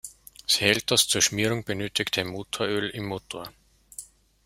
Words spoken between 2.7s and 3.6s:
im Motor.